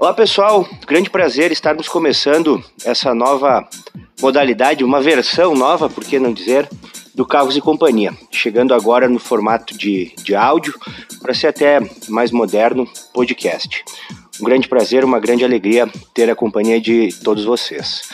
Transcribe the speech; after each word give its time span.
Olá 0.00 0.14
pessoal, 0.14 0.66
grande 0.86 1.10
prazer 1.10 1.52
estarmos 1.52 1.86
começando 1.86 2.64
essa 2.86 3.14
nova 3.14 3.68
modalidade, 4.18 4.82
uma 4.82 4.98
versão 4.98 5.54
nova, 5.54 5.90
por 5.90 6.02
que 6.02 6.18
não 6.18 6.32
dizer, 6.32 6.66
do 7.14 7.26
Carros 7.26 7.54
e 7.54 7.60
Companhia. 7.60 8.16
Chegando 8.30 8.72
agora 8.72 9.10
no 9.10 9.18
formato 9.18 9.76
de, 9.76 10.14
de 10.24 10.34
áudio, 10.34 10.72
para 11.20 11.34
ser 11.34 11.48
até 11.48 11.80
mais 12.08 12.30
moderno, 12.30 12.88
podcast. 13.12 13.84
Um 14.40 14.44
grande 14.44 14.68
prazer, 14.68 15.04
uma 15.04 15.20
grande 15.20 15.44
alegria 15.44 15.86
ter 16.14 16.30
a 16.30 16.34
companhia 16.34 16.80
de 16.80 17.10
todos 17.22 17.44
vocês. 17.44 18.08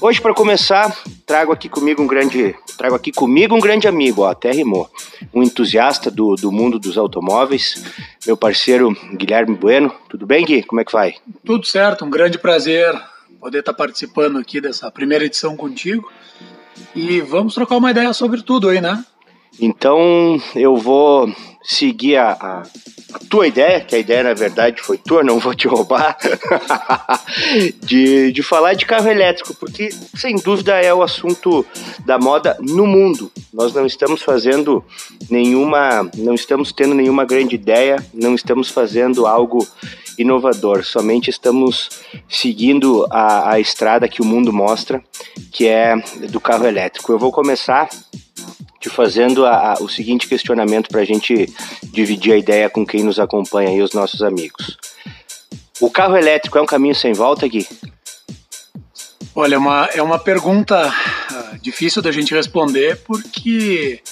Hoje, 0.00 0.20
para 0.20 0.32
começar, 0.32 0.96
trago 1.26 1.50
aqui 1.50 1.68
comigo 1.68 2.00
um 2.00 2.06
grande, 2.06 2.54
trago 2.78 2.94
aqui 2.94 3.10
comigo 3.10 3.56
um 3.56 3.60
grande 3.60 3.88
amigo, 3.88 4.22
ó, 4.22 4.30
até 4.30 4.52
rimou, 4.52 4.88
um 5.34 5.42
entusiasta 5.42 6.08
do, 6.08 6.36
do 6.36 6.52
mundo 6.52 6.78
dos 6.78 6.96
automóveis, 6.96 7.82
meu 8.26 8.36
parceiro 8.36 8.96
Guilherme 9.14 9.56
Bueno. 9.56 9.92
Tudo 10.08 10.26
bem, 10.26 10.44
Gui? 10.44 10.62
Como 10.62 10.80
é 10.80 10.84
que 10.84 10.92
vai? 10.92 11.14
Tudo 11.44 11.66
certo, 11.66 12.04
um 12.04 12.10
grande 12.10 12.38
prazer 12.38 12.94
poder 13.40 13.58
estar 13.58 13.74
participando 13.74 14.38
aqui 14.38 14.60
dessa 14.60 14.90
primeira 14.90 15.24
edição 15.24 15.56
contigo. 15.56 16.10
E 16.94 17.20
vamos 17.20 17.54
trocar 17.54 17.76
uma 17.76 17.90
ideia 17.90 18.12
sobre 18.12 18.42
tudo 18.42 18.68
aí, 18.68 18.80
né? 18.80 19.04
Então 19.60 20.40
eu 20.54 20.76
vou 20.76 21.32
seguir 21.62 22.16
a, 22.16 22.32
a, 22.32 22.62
a, 23.14 23.18
tua 23.30 23.46
ideia, 23.46 23.80
que 23.80 23.94
a 23.94 23.98
ideia 23.98 24.24
na 24.24 24.34
verdade 24.34 24.82
foi 24.82 24.98
tua, 24.98 25.22
não 25.22 25.38
vou 25.38 25.54
te 25.54 25.68
roubar, 25.68 26.16
de, 27.80 28.32
de 28.32 28.42
falar 28.42 28.74
de 28.74 28.84
carro 28.84 29.08
elétrico, 29.08 29.54
porque 29.54 29.90
sem 30.14 30.36
dúvida 30.36 30.74
é 30.80 30.92
o 30.92 31.02
assunto 31.02 31.64
da 32.04 32.18
moda 32.18 32.56
no 32.60 32.86
mundo. 32.86 33.30
Nós 33.52 33.72
não 33.72 33.86
estamos 33.86 34.22
fazendo 34.22 34.84
nenhuma, 35.30 36.10
não 36.16 36.34
estamos 36.34 36.72
tendo 36.72 36.94
nenhuma 36.94 37.24
grande 37.24 37.54
ideia, 37.54 38.04
não 38.12 38.34
estamos 38.34 38.68
fazendo 38.70 39.26
algo 39.26 39.66
inovador, 40.18 40.84
somente 40.84 41.30
estamos 41.30 41.88
seguindo 42.28 43.06
a, 43.10 43.52
a 43.52 43.60
estrada 43.60 44.08
que 44.08 44.20
o 44.20 44.24
mundo 44.24 44.52
mostra, 44.52 45.02
que 45.50 45.66
é 45.66 45.96
do 46.28 46.40
carro 46.40 46.66
elétrico. 46.66 47.12
Eu 47.12 47.18
vou 47.18 47.32
começar 47.32 47.88
te 48.82 48.90
fazendo 48.90 49.46
a, 49.46 49.72
a, 49.72 49.74
o 49.74 49.88
seguinte 49.88 50.26
questionamento 50.26 50.88
para 50.88 51.00
a 51.00 51.04
gente 51.04 51.48
dividir 51.84 52.32
a 52.32 52.36
ideia 52.36 52.68
com 52.68 52.84
quem 52.84 53.04
nos 53.04 53.20
acompanha 53.20 53.70
e 53.74 53.80
os 53.80 53.92
nossos 53.92 54.22
amigos. 54.22 54.76
O 55.80 55.88
carro 55.88 56.16
elétrico 56.16 56.58
é 56.58 56.62
um 56.62 56.66
caminho 56.66 56.94
sem 56.94 57.12
volta, 57.12 57.46
Gui? 57.46 57.66
Olha, 59.34 59.54
é 59.54 59.58
uma, 59.58 59.86
é 59.94 60.02
uma 60.02 60.18
pergunta 60.18 60.88
uh, 60.88 61.58
difícil 61.62 62.02
da 62.02 62.12
gente 62.12 62.34
responder 62.34 62.98
porque 63.04 64.02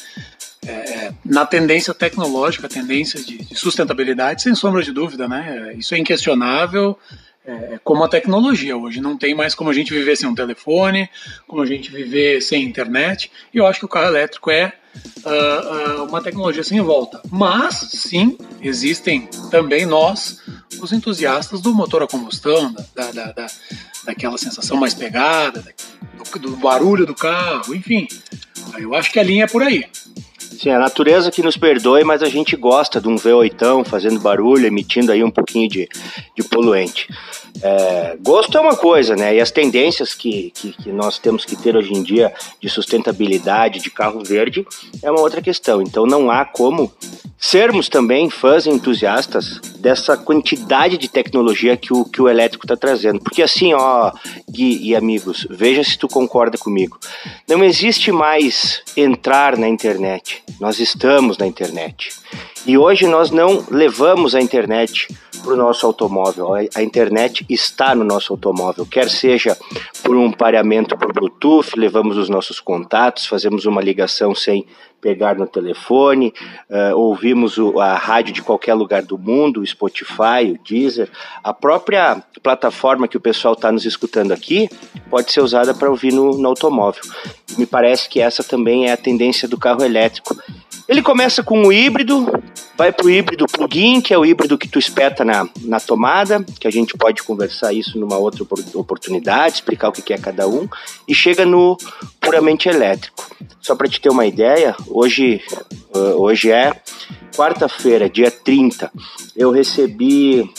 é, 0.66 0.70
é, 0.70 1.14
na 1.24 1.44
tendência 1.44 1.92
tecnológica, 1.92 2.68
tendência 2.68 3.20
de, 3.20 3.38
de, 3.38 3.56
sustentabilidade, 3.56 4.42
sem 4.42 4.54
sombra 4.54 4.82
de 4.82 4.92
dúvida, 4.92 5.26
né? 5.26 5.74
Isso 5.76 5.94
é 5.94 5.98
inquestionável 5.98 6.96
é, 7.44 7.74
é, 7.74 7.80
como 7.82 8.04
a 8.04 8.08
tecnologia. 8.08 8.76
Hoje 8.76 9.00
não 9.00 9.16
tem 9.16 9.34
mais 9.34 9.54
como 9.54 9.70
a 9.70 9.72
gente 9.72 9.92
viver 9.92 10.16
sem 10.16 10.28
um 10.28 10.34
telefone, 10.34 11.08
como 11.46 11.62
a 11.62 11.66
gente 11.66 11.90
viver 11.90 12.40
sem 12.40 12.64
internet. 12.64 13.30
E 13.52 13.58
eu 13.58 13.66
acho 13.66 13.80
que 13.80 13.86
o 13.86 13.88
carro 13.88 14.08
elétrico 14.08 14.50
é 14.50 14.72
uh, 15.24 16.00
uh, 16.00 16.04
uma 16.04 16.22
tecnologia 16.22 16.64
sem 16.64 16.80
volta. 16.80 17.20
Mas, 17.30 17.76
sim, 17.92 18.36
existem 18.60 19.28
também 19.50 19.86
nós, 19.86 20.42
os 20.80 20.92
entusiastas 20.92 21.60
do 21.60 21.74
motor 21.74 22.02
a 22.02 22.06
combustão, 22.06 22.74
da, 22.94 23.10
da, 23.10 23.32
da 23.32 23.46
daquela 24.04 24.38
sensação 24.38 24.76
mais 24.76 24.94
pegada, 24.94 25.62
do, 26.16 26.38
do 26.38 26.56
barulho 26.56 27.06
do 27.06 27.14
carro, 27.14 27.74
enfim. 27.74 28.06
Eu 28.78 28.94
acho 28.94 29.12
que 29.12 29.18
a 29.18 29.22
linha 29.22 29.44
é 29.44 29.46
por 29.46 29.62
aí. 29.62 29.84
Sim, 30.60 30.68
a 30.68 30.78
natureza 30.78 31.30
que 31.30 31.42
nos 31.42 31.56
perdoe, 31.56 32.04
mas 32.04 32.22
a 32.22 32.28
gente 32.28 32.54
gosta 32.54 33.00
de 33.00 33.08
um 33.08 33.14
V8 33.14 33.82
fazendo 33.86 34.20
barulho, 34.20 34.66
emitindo 34.66 35.10
aí 35.10 35.24
um 35.24 35.30
pouquinho 35.30 35.66
de, 35.66 35.88
de 36.36 36.46
poluente. 36.50 37.08
É, 37.62 38.16
gosto 38.20 38.56
é 38.56 38.60
uma 38.60 38.76
coisa, 38.76 39.14
né? 39.16 39.34
E 39.34 39.40
as 39.40 39.50
tendências 39.50 40.14
que, 40.14 40.50
que, 40.54 40.72
que, 40.72 40.92
nós 40.92 41.18
temos 41.18 41.44
que 41.44 41.56
ter 41.56 41.76
hoje 41.76 41.92
em 41.92 42.02
dia 42.02 42.32
de 42.60 42.68
sustentabilidade, 42.68 43.80
de 43.80 43.90
carro 43.90 44.22
verde, 44.24 44.66
é 45.02 45.10
uma 45.10 45.20
outra 45.20 45.42
questão. 45.42 45.82
Então 45.82 46.06
não 46.06 46.30
há 46.30 46.44
como 46.44 46.92
sermos 47.38 47.88
também 47.88 48.30
fãs 48.30 48.66
e 48.66 48.70
entusiastas 48.70 49.58
dessa 49.78 50.16
quantidade 50.16 50.98
de 50.98 51.08
tecnologia 51.08 51.76
que 51.76 51.92
o, 51.92 52.04
que 52.04 52.20
o 52.20 52.28
elétrico 52.28 52.64
está 52.64 52.76
trazendo. 52.76 53.20
Porque 53.20 53.42
assim, 53.42 53.72
ó, 53.74 54.12
Gui 54.48 54.78
e 54.82 54.94
amigos, 54.94 55.46
veja 55.50 55.82
se 55.82 55.98
tu 55.98 56.06
concorda 56.08 56.58
comigo. 56.58 56.98
Não 57.48 57.64
existe 57.64 58.12
mais 58.12 58.82
entrar 58.96 59.56
na 59.56 59.68
internet. 59.68 60.42
Nós 60.60 60.78
estamos 60.78 61.38
na 61.38 61.46
internet. 61.46 62.10
E 62.66 62.76
hoje 62.76 63.06
nós 63.06 63.30
não 63.30 63.64
levamos 63.70 64.34
a 64.34 64.40
internet 64.40 65.08
para 65.42 65.54
o 65.54 65.56
nosso 65.56 65.86
automóvel. 65.86 66.52
A 66.74 66.82
internet 66.82 67.44
está 67.48 67.94
no 67.94 68.04
nosso 68.04 68.32
automóvel, 68.32 68.84
quer 68.84 69.08
seja 69.08 69.56
por 70.02 70.14
um 70.14 70.30
pareamento 70.30 70.96
por 70.96 71.12
Bluetooth, 71.12 71.72
levamos 71.76 72.16
os 72.16 72.28
nossos 72.28 72.60
contatos, 72.60 73.26
fazemos 73.26 73.64
uma 73.64 73.80
ligação 73.80 74.34
sem 74.34 74.66
pegar 75.00 75.34
no 75.34 75.46
telefone, 75.46 76.34
uh, 76.68 76.94
ouvimos 76.94 77.56
o, 77.56 77.80
a 77.80 77.94
rádio 77.94 78.34
de 78.34 78.42
qualquer 78.42 78.74
lugar 78.74 79.02
do 79.02 79.16
mundo, 79.16 79.60
o 79.60 79.66
Spotify, 79.66 80.52
o 80.52 80.58
Deezer, 80.62 81.08
a 81.42 81.54
própria 81.54 82.22
plataforma 82.42 83.08
que 83.08 83.16
o 83.16 83.20
pessoal 83.20 83.54
está 83.54 83.72
nos 83.72 83.86
escutando 83.86 84.32
aqui 84.32 84.68
pode 85.08 85.32
ser 85.32 85.40
usada 85.40 85.72
para 85.72 85.88
ouvir 85.88 86.12
no, 86.12 86.36
no 86.36 86.48
automóvel. 86.48 87.02
Me 87.56 87.64
parece 87.64 88.10
que 88.10 88.20
essa 88.20 88.44
também 88.44 88.88
é 88.88 88.92
a 88.92 88.96
tendência 88.96 89.48
do 89.48 89.56
carro 89.56 89.82
elétrico. 89.82 90.36
Ele 90.90 91.02
começa 91.02 91.42
com 91.42 91.62
o 91.62 91.72
híbrido, 91.72 92.26
vai 92.80 92.90
para 92.90 93.04
o 93.04 93.10
híbrido 93.10 93.44
plug-in, 93.44 94.00
que 94.00 94.14
é 94.14 94.16
o 94.16 94.24
híbrido 94.24 94.56
que 94.56 94.66
tu 94.66 94.78
espeta 94.78 95.22
na, 95.22 95.46
na 95.60 95.78
tomada, 95.78 96.42
que 96.58 96.66
a 96.66 96.70
gente 96.70 96.96
pode 96.96 97.22
conversar 97.22 97.74
isso 97.74 97.98
numa 97.98 98.16
outra 98.16 98.42
oportunidade, 98.72 99.56
explicar 99.56 99.90
o 99.90 99.92
que 99.92 100.14
é 100.14 100.16
cada 100.16 100.48
um, 100.48 100.66
e 101.06 101.14
chega 101.14 101.44
no 101.44 101.76
puramente 102.18 102.70
elétrico. 102.70 103.36
Só 103.60 103.76
para 103.76 103.86
te 103.86 104.00
ter 104.00 104.08
uma 104.08 104.24
ideia, 104.24 104.74
hoje, 104.88 105.42
uh, 105.94 106.22
hoje 106.22 106.50
é 106.50 106.72
quarta-feira, 107.36 108.08
dia 108.08 108.30
30, 108.30 108.90
eu 109.36 109.50
recebi 109.50 110.50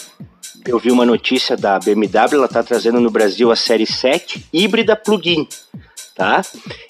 eu 0.68 0.78
vi 0.78 0.92
uma 0.92 1.08
notícia 1.08 1.58
da 1.58 1.80
BMW, 1.80 2.36
ela 2.36 2.46
está 2.46 2.62
trazendo 2.62 3.00
no 3.00 3.10
Brasil 3.10 3.52
a 3.52 3.56
série 3.56 3.88
7 3.88 4.46
híbrida 4.54 4.96
plug-in 4.96 5.48
tá? 6.16 6.42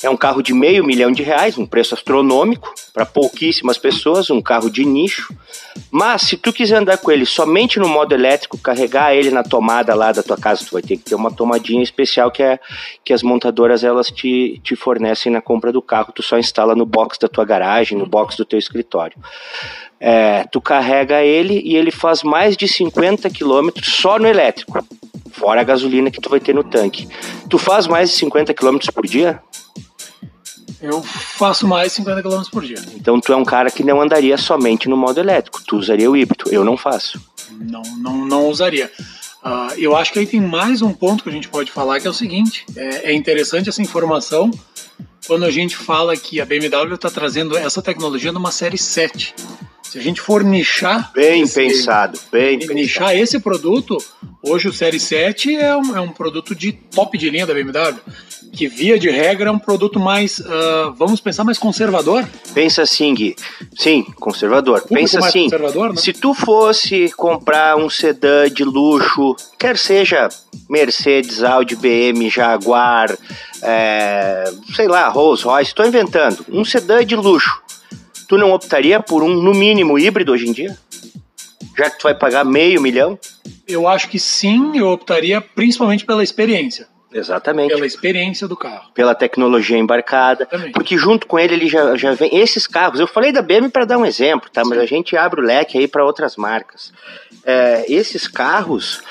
É 0.03 0.09
um 0.09 0.17
carro 0.17 0.41
de 0.41 0.53
meio 0.53 0.83
milhão 0.83 1.11
de 1.11 1.23
reais, 1.23 1.57
um 1.57 1.65
preço 1.65 1.93
astronômico 1.93 2.73
para 2.93 3.05
pouquíssimas 3.05 3.77
pessoas, 3.77 4.29
um 4.29 4.41
carro 4.41 4.69
de 4.69 4.83
nicho. 4.85 5.33
Mas 5.89 6.23
se 6.23 6.37
tu 6.37 6.51
quiser 6.51 6.77
andar 6.77 6.97
com 6.97 7.11
ele 7.11 7.25
somente 7.25 7.79
no 7.79 7.87
modo 7.87 8.13
elétrico, 8.13 8.57
carregar 8.57 9.13
ele 9.13 9.31
na 9.31 9.43
tomada 9.43 9.93
lá 9.95 10.11
da 10.11 10.23
tua 10.23 10.37
casa, 10.37 10.65
tu 10.65 10.73
vai 10.73 10.81
ter 10.81 10.97
que 10.97 11.03
ter 11.03 11.15
uma 11.15 11.31
tomadinha 11.31 11.83
especial 11.83 12.31
que 12.31 12.43
é 12.43 12.59
que 13.03 13.13
as 13.13 13.23
montadoras 13.23 13.83
elas 13.83 14.07
te, 14.07 14.59
te 14.63 14.75
fornecem 14.75 15.31
na 15.31 15.41
compra 15.41 15.71
do 15.71 15.81
carro. 15.81 16.11
Tu 16.13 16.23
só 16.23 16.37
instala 16.37 16.75
no 16.75 16.85
box 16.85 17.17
da 17.19 17.27
tua 17.27 17.45
garagem, 17.45 17.97
no 17.97 18.05
box 18.05 18.35
do 18.35 18.45
teu 18.45 18.59
escritório. 18.59 19.17
É, 19.99 20.45
tu 20.45 20.59
carrega 20.59 21.21
ele 21.21 21.61
e 21.63 21.75
ele 21.75 21.91
faz 21.91 22.23
mais 22.23 22.57
de 22.57 22.67
50 22.67 23.29
quilômetros 23.29 23.87
só 23.95 24.17
no 24.17 24.27
elétrico. 24.27 24.83
Fora 25.41 25.61
a 25.61 25.63
gasolina 25.63 26.11
que 26.11 26.21
tu 26.21 26.29
vai 26.29 26.39
ter 26.39 26.53
no 26.53 26.63
tanque. 26.63 27.09
Tu 27.49 27.57
faz 27.57 27.87
mais 27.87 28.11
de 28.11 28.15
50 28.17 28.53
km 28.53 28.77
por 28.93 29.07
dia? 29.07 29.41
Eu 30.79 31.01
faço 31.01 31.67
mais 31.67 31.87
de 31.89 31.95
50 31.95 32.21
km 32.21 32.43
por 32.51 32.63
dia. 32.63 32.77
Então 32.93 33.19
tu 33.19 33.33
é 33.33 33.35
um 33.35 33.43
cara 33.43 33.71
que 33.71 33.83
não 33.83 33.99
andaria 33.99 34.37
somente 34.37 34.87
no 34.87 34.95
modo 34.95 35.19
elétrico. 35.19 35.63
Tu 35.65 35.75
usaria 35.77 36.11
o 36.11 36.15
híbrido. 36.15 36.45
Eu 36.51 36.63
não 36.63 36.77
faço. 36.77 37.19
Não, 37.59 37.81
não, 37.97 38.17
não 38.23 38.49
usaria. 38.49 38.91
Uh, 39.43 39.73
eu 39.79 39.95
acho 39.95 40.13
que 40.13 40.19
aí 40.19 40.27
tem 40.27 40.39
mais 40.39 40.83
um 40.83 40.93
ponto 40.93 41.23
que 41.23 41.29
a 41.31 41.33
gente 41.33 41.49
pode 41.49 41.71
falar 41.71 41.99
que 41.99 42.05
é 42.05 42.09
o 42.11 42.13
seguinte: 42.13 42.63
é, 42.75 43.09
é 43.09 43.13
interessante 43.13 43.67
essa 43.67 43.81
informação 43.81 44.51
quando 45.25 45.45
a 45.45 45.49
gente 45.49 45.75
fala 45.75 46.15
que 46.15 46.39
a 46.39 46.45
BMW 46.45 46.93
está 46.93 47.09
trazendo 47.09 47.57
essa 47.57 47.81
tecnologia 47.81 48.31
numa 48.31 48.51
série 48.51 48.77
7. 48.77 49.33
Se 49.91 49.99
a 49.99 50.01
gente 50.01 50.21
for 50.21 50.41
nichar. 50.41 51.11
Bem 51.13 51.41
esse, 51.41 51.53
pensado, 51.53 52.17
bem 52.31 52.55
nichar 52.55 53.07
pensado. 53.07 53.23
esse 53.23 53.39
produto, 53.41 53.97
hoje 54.41 54.69
o 54.69 54.73
Série 54.73 55.01
7 55.01 55.53
é 55.57 55.75
um, 55.75 55.97
é 55.97 55.99
um 55.99 56.07
produto 56.07 56.55
de 56.55 56.71
top 56.71 57.17
de 57.17 57.29
linha 57.29 57.45
da 57.45 57.53
BMW. 57.53 57.99
Que 58.53 58.69
via 58.69 58.97
de 58.97 59.09
regra 59.09 59.49
é 59.49 59.51
um 59.51 59.59
produto 59.59 59.99
mais, 59.99 60.39
uh, 60.39 60.93
vamos 60.97 61.19
pensar, 61.19 61.43
mais 61.43 61.57
conservador? 61.57 62.25
Pensa 62.53 62.83
assim, 62.83 63.13
Gui. 63.13 63.35
Sim, 63.75 64.03
conservador. 64.15 64.81
Pensa 64.87 65.19
assim, 65.19 65.49
né? 65.49 65.95
se 65.97 66.13
tu 66.13 66.33
fosse 66.33 67.11
comprar 67.17 67.75
um 67.75 67.89
sedã 67.89 68.49
de 68.49 68.63
luxo, 68.63 69.35
quer 69.59 69.77
seja 69.77 70.29
Mercedes, 70.69 71.43
Audi, 71.43 71.75
BM, 71.75 72.29
Jaguar, 72.29 73.13
é, 73.61 74.45
sei 74.73 74.87
lá, 74.87 75.09
Rolls 75.09 75.43
Royce, 75.43 75.71
estou 75.71 75.85
inventando, 75.85 76.45
um 76.49 76.63
sedã 76.63 77.05
de 77.05 77.17
luxo 77.17 77.60
tu 78.31 78.37
não 78.37 78.53
optaria 78.53 79.01
por 79.01 79.23
um, 79.23 79.41
no 79.43 79.53
mínimo, 79.53 79.99
híbrido 79.99 80.31
hoje 80.31 80.47
em 80.47 80.53
dia? 80.53 80.77
Já 81.77 81.89
que 81.89 81.99
tu 81.99 82.03
vai 82.03 82.15
pagar 82.15 82.45
meio 82.45 82.81
milhão? 82.81 83.19
Eu 83.67 83.89
acho 83.89 84.07
que 84.07 84.17
sim, 84.17 84.77
eu 84.77 84.87
optaria 84.87 85.41
principalmente 85.41 86.05
pela 86.05 86.23
experiência. 86.23 86.87
Exatamente. 87.13 87.73
Pela 87.73 87.85
experiência 87.85 88.47
do 88.47 88.55
carro. 88.55 88.89
Pela 88.93 89.13
tecnologia 89.13 89.77
embarcada. 89.77 90.45
Também. 90.45 90.71
Porque 90.71 90.97
junto 90.97 91.27
com 91.27 91.37
ele, 91.37 91.53
ele 91.53 91.67
já, 91.67 91.95
já 91.97 92.13
vem. 92.13 92.35
Esses 92.35 92.65
carros, 92.65 92.99
eu 92.99 93.07
falei 93.07 93.31
da 93.31 93.41
BM 93.41 93.69
para 93.69 93.85
dar 93.85 93.97
um 93.97 94.05
exemplo, 94.05 94.49
tá? 94.49 94.63
Mas 94.65 94.79
a 94.79 94.85
gente 94.85 95.15
abre 95.17 95.41
o 95.41 95.43
leque 95.43 95.77
aí 95.77 95.87
para 95.87 96.05
outras 96.05 96.35
marcas. 96.35 96.93
É, 97.43 97.85
esses 97.89 98.27
carros, 98.27 99.01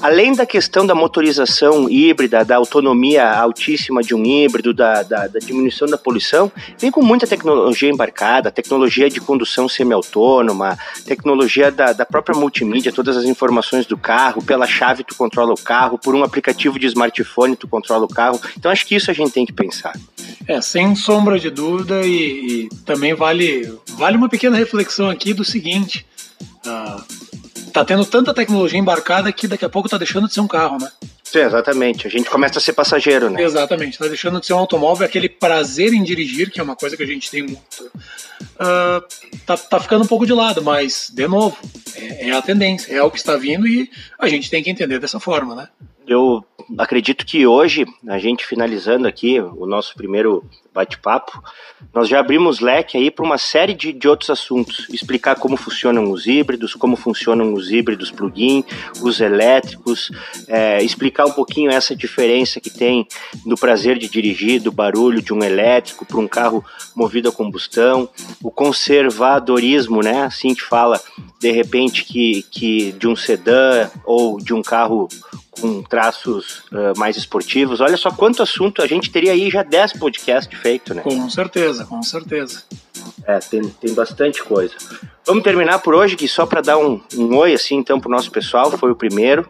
além 0.00 0.34
da 0.34 0.46
questão 0.46 0.86
da 0.86 0.94
motorização 0.94 1.90
híbrida, 1.90 2.44
da 2.44 2.56
autonomia 2.56 3.28
altíssima 3.28 4.02
de 4.02 4.14
um 4.14 4.24
híbrido, 4.24 4.72
da, 4.72 5.02
da, 5.02 5.26
da 5.26 5.38
diminuição 5.40 5.88
da 5.88 5.98
poluição, 5.98 6.50
vem 6.78 6.90
com 6.90 7.02
muita 7.02 7.26
tecnologia 7.26 7.90
embarcada, 7.90 8.50
tecnologia 8.50 9.10
de 9.10 9.20
condução 9.20 9.68
semi-autônoma, 9.68 10.78
tecnologia 11.04 11.70
da, 11.70 11.92
da 11.92 12.06
própria 12.06 12.38
multimídia, 12.38 12.92
todas 12.92 13.16
as 13.16 13.24
informações 13.24 13.86
do 13.86 13.96
carro, 13.96 14.42
pela 14.42 14.66
chave 14.66 15.02
tu 15.02 15.16
controla 15.16 15.52
o 15.52 15.60
carro, 15.60 15.98
por 15.98 16.14
um 16.14 16.22
aplicativo 16.22 16.78
de 16.78 16.86
smartphone 16.86 17.49
tu 17.56 17.68
controla 17.68 18.04
o 18.04 18.08
carro. 18.08 18.40
Então 18.56 18.70
acho 18.70 18.86
que 18.86 18.94
isso 18.94 19.10
a 19.10 19.14
gente 19.14 19.32
tem 19.32 19.46
que 19.46 19.52
pensar. 19.52 19.94
É, 20.46 20.60
sem 20.60 20.94
sombra 20.94 21.38
de 21.38 21.50
dúvida, 21.50 22.02
e, 22.06 22.66
e 22.66 22.68
também 22.84 23.14
vale, 23.14 23.72
vale 23.90 24.16
uma 24.16 24.28
pequena 24.28 24.56
reflexão 24.56 25.08
aqui 25.08 25.32
do 25.32 25.44
seguinte. 25.44 26.06
Uh, 26.66 27.70
tá 27.70 27.84
tendo 27.84 28.04
tanta 28.04 28.34
tecnologia 28.34 28.78
embarcada 28.78 29.32
que 29.32 29.46
daqui 29.46 29.64
a 29.64 29.68
pouco 29.68 29.88
tá 29.88 29.96
deixando 29.96 30.26
de 30.26 30.34
ser 30.34 30.40
um 30.40 30.48
carro, 30.48 30.78
né? 30.78 30.90
Sim, 31.30 31.38
exatamente. 31.40 32.08
A 32.08 32.10
gente 32.10 32.28
começa 32.28 32.58
a 32.58 32.60
ser 32.60 32.72
passageiro, 32.72 33.30
né? 33.30 33.40
Exatamente. 33.40 33.96
Tá 33.96 34.08
deixando 34.08 34.40
de 34.40 34.46
ser 34.46 34.52
um 34.52 34.58
automóvel, 34.58 35.06
aquele 35.06 35.28
prazer 35.28 35.92
em 35.92 36.02
dirigir, 36.02 36.50
que 36.50 36.58
é 36.58 36.62
uma 36.62 36.74
coisa 36.74 36.96
que 36.96 37.04
a 37.04 37.06
gente 37.06 37.30
tem 37.30 37.42
muito. 37.42 37.84
Uh, 37.84 39.00
tá, 39.46 39.56
tá 39.56 39.78
ficando 39.78 40.02
um 40.02 40.08
pouco 40.08 40.26
de 40.26 40.32
lado, 40.32 40.60
mas, 40.60 41.08
de 41.14 41.28
novo, 41.28 41.56
é, 41.94 42.30
é 42.30 42.32
a 42.32 42.42
tendência, 42.42 42.92
é 42.92 43.00
o 43.00 43.10
que 43.12 43.18
está 43.18 43.36
vindo 43.36 43.68
e 43.68 43.88
a 44.18 44.26
gente 44.26 44.50
tem 44.50 44.60
que 44.60 44.70
entender 44.70 44.98
dessa 44.98 45.20
forma, 45.20 45.54
né? 45.54 45.68
Eu 46.10 46.44
acredito 46.76 47.24
que 47.24 47.46
hoje, 47.46 47.86
a 48.08 48.18
gente 48.18 48.44
finalizando 48.44 49.06
aqui 49.06 49.38
o 49.40 49.64
nosso 49.64 49.94
primeiro 49.94 50.44
bate-papo, 50.74 51.40
nós 51.94 52.08
já 52.08 52.18
abrimos 52.18 52.58
leque 52.58 52.98
aí 52.98 53.12
para 53.12 53.24
uma 53.24 53.38
série 53.38 53.74
de, 53.74 53.92
de 53.92 54.08
outros 54.08 54.28
assuntos. 54.28 54.88
Explicar 54.88 55.36
como 55.36 55.56
funcionam 55.56 56.10
os 56.10 56.26
híbridos, 56.26 56.74
como 56.74 56.96
funcionam 56.96 57.54
os 57.54 57.70
híbridos 57.70 58.10
plug-in, 58.10 58.64
os 59.00 59.20
elétricos, 59.20 60.10
é, 60.48 60.82
explicar 60.82 61.26
um 61.26 61.32
pouquinho 61.32 61.70
essa 61.70 61.94
diferença 61.94 62.60
que 62.60 62.70
tem 62.70 63.06
do 63.46 63.54
prazer 63.54 63.96
de 63.96 64.08
dirigir, 64.08 64.60
do 64.60 64.72
barulho 64.72 65.22
de 65.22 65.32
um 65.32 65.44
elétrico 65.44 66.04
para 66.04 66.18
um 66.18 66.26
carro 66.26 66.64
movido 66.96 67.28
a 67.28 67.32
combustão, 67.32 68.08
o 68.42 68.50
conservadorismo, 68.50 70.02
né? 70.02 70.24
Assim 70.24 70.56
que 70.56 70.62
fala, 70.62 71.00
de 71.40 71.52
repente, 71.52 72.04
que, 72.04 72.42
que 72.50 72.90
de 72.90 73.06
um 73.06 73.14
sedã 73.14 73.88
ou 74.04 74.38
de 74.38 74.52
um 74.52 74.60
carro 74.60 75.08
com 75.60 75.82
traços 75.82 76.64
uh, 76.72 76.98
mais 76.98 77.16
esportivos. 77.16 77.80
Olha 77.80 77.96
só 77.96 78.10
quanto 78.10 78.42
assunto 78.42 78.82
a 78.82 78.86
gente 78.86 79.10
teria 79.10 79.32
aí 79.32 79.50
já 79.50 79.62
10 79.62 79.94
podcasts 79.94 80.58
feito, 80.58 80.94
né? 80.94 81.02
Com 81.02 81.28
certeza, 81.28 81.84
com 81.84 82.02
certeza. 82.02 82.62
É, 83.26 83.38
tem, 83.38 83.62
tem 83.62 83.94
bastante 83.94 84.42
coisa. 84.42 84.74
Vamos 85.26 85.44
terminar 85.44 85.78
por 85.80 85.94
hoje, 85.94 86.16
que 86.16 86.26
só 86.26 86.46
para 86.46 86.60
dar 86.60 86.78
um, 86.78 87.00
um 87.16 87.36
oi 87.36 87.54
assim 87.54 87.76
então 87.76 88.00
pro 88.00 88.10
nosso 88.10 88.30
pessoal, 88.30 88.70
foi 88.72 88.90
o 88.90 88.96
primeiro. 88.96 89.48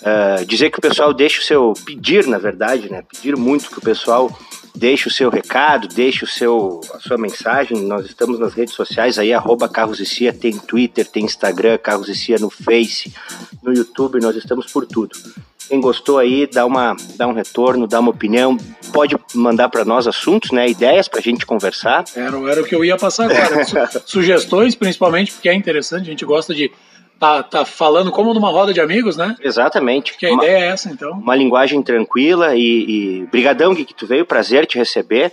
Uh, 0.00 0.44
dizer 0.44 0.70
que 0.70 0.78
o 0.78 0.82
pessoal 0.82 1.12
deixe 1.12 1.40
o 1.40 1.42
seu 1.42 1.72
pedir, 1.84 2.26
na 2.26 2.38
verdade, 2.38 2.90
né? 2.90 3.02
Pedir 3.02 3.36
muito 3.36 3.68
que 3.68 3.78
o 3.78 3.82
pessoal 3.82 4.30
deixe 4.78 5.08
o 5.08 5.10
seu 5.10 5.28
recado, 5.28 5.88
deixe 5.88 6.24
o 6.24 6.26
seu, 6.26 6.80
a 6.94 7.00
sua 7.00 7.18
mensagem. 7.18 7.82
Nós 7.82 8.06
estamos 8.06 8.38
nas 8.38 8.54
redes 8.54 8.74
sociais 8.74 9.18
aí, 9.18 9.32
arroba 9.32 9.68
Carros 9.68 10.00
e 10.00 10.06
Cia, 10.06 10.32
tem 10.32 10.56
Twitter, 10.56 11.06
tem 11.06 11.24
Instagram, 11.24 11.76
Carros 11.78 12.08
e 12.08 12.14
Cia 12.14 12.38
no 12.38 12.48
Face, 12.48 13.12
no 13.62 13.74
YouTube, 13.74 14.20
nós 14.20 14.36
estamos 14.36 14.70
por 14.70 14.86
tudo. 14.86 15.16
Quem 15.68 15.80
gostou 15.82 16.18
aí, 16.18 16.46
dá, 16.46 16.64
uma, 16.64 16.96
dá 17.16 17.26
um 17.26 17.34
retorno, 17.34 17.86
dá 17.86 18.00
uma 18.00 18.10
opinião, 18.10 18.56
pode 18.90 19.14
mandar 19.34 19.68
para 19.68 19.84
nós 19.84 20.06
assuntos, 20.06 20.50
né, 20.50 20.66
ideias 20.66 21.08
para 21.08 21.18
a 21.18 21.22
gente 21.22 21.44
conversar. 21.44 22.04
Era, 22.16 22.38
era 22.50 22.62
o 22.62 22.64
que 22.64 22.74
eu 22.74 22.82
ia 22.82 22.96
passar 22.96 23.30
agora. 23.30 23.66
Sugestões, 24.06 24.74
principalmente, 24.74 25.32
porque 25.32 25.48
é 25.48 25.54
interessante, 25.54 26.02
a 26.02 26.10
gente 26.10 26.24
gosta 26.24 26.54
de 26.54 26.72
tá, 27.18 27.42
tá 27.42 27.64
falando 27.64 28.10
como 28.10 28.32
numa 28.32 28.50
roda 28.50 28.72
de 28.72 28.80
amigos, 28.80 29.16
né? 29.16 29.34
Exatamente. 29.40 30.16
Que 30.16 30.26
a 30.26 30.32
uma, 30.32 30.44
ideia 30.44 30.58
é 30.58 30.68
essa, 30.68 30.90
então. 30.90 31.12
Uma 31.12 31.36
linguagem 31.36 31.82
tranquila 31.82 32.54
e, 32.54 32.60
e 32.60 33.26
brigadão, 33.26 33.74
Gui, 33.74 33.84
que 33.84 33.94
tu 33.94 34.06
veio, 34.06 34.24
prazer 34.24 34.66
te 34.66 34.78
receber. 34.78 35.32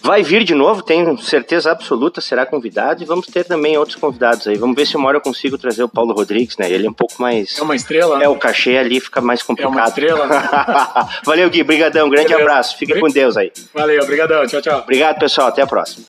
Vai 0.00 0.22
vir 0.22 0.44
de 0.44 0.54
novo, 0.54 0.80
tenho 0.80 1.18
certeza 1.18 1.72
absoluta, 1.72 2.20
será 2.20 2.46
convidado 2.46 3.02
e 3.02 3.06
vamos 3.06 3.26
ter 3.26 3.44
também 3.44 3.76
outros 3.76 3.96
convidados 3.96 4.46
aí. 4.46 4.56
Vamos 4.56 4.76
ver 4.76 4.86
se 4.86 4.96
uma 4.96 5.08
hora 5.08 5.16
eu 5.16 5.20
consigo 5.20 5.58
trazer 5.58 5.82
o 5.82 5.88
Paulo 5.88 6.14
Rodrigues, 6.14 6.56
né? 6.56 6.70
Ele 6.70 6.86
é 6.86 6.90
um 6.90 6.94
pouco 6.94 7.20
mais. 7.20 7.58
É 7.58 7.62
uma 7.62 7.74
estrela. 7.74 8.16
É, 8.16 8.20
né? 8.20 8.28
o 8.28 8.36
cachê 8.36 8.76
ali 8.76 9.00
fica 9.00 9.20
mais 9.20 9.42
complicado. 9.42 9.74
É 9.74 9.80
uma 9.80 9.88
estrela. 9.88 10.26
Né? 10.26 10.36
Valeu, 11.24 11.50
Gui, 11.50 11.64
brigadão, 11.64 12.08
grande 12.08 12.32
abraço, 12.32 12.78
fica 12.78 12.98
com 12.98 13.08
Deus 13.08 13.36
aí. 13.36 13.50
Valeu, 13.74 14.06
brigadão, 14.06 14.46
tchau, 14.46 14.62
tchau. 14.62 14.78
Obrigado, 14.78 15.18
pessoal, 15.18 15.48
até 15.48 15.62
a 15.62 15.66
próxima. 15.66 16.06